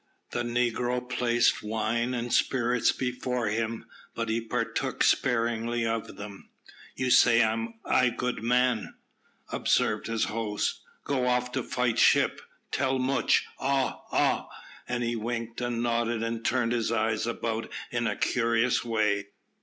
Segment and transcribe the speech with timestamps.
[0.31, 3.85] The negro placed wine and spirits before him,
[4.15, 6.49] but he partook sparingly of them.
[6.95, 7.43] "You say
[7.85, 8.95] I good man,"
[9.51, 10.81] observed his host.
[11.03, 12.41] "Go off to fight ship.
[12.71, 13.31] Tell moch.
[13.59, 14.47] Ah, ah!"
[14.89, 19.27] And he winked and nodded and turned his eyes about in a curious way.